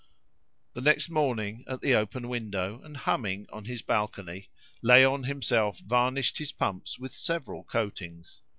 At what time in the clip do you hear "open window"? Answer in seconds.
1.93-2.81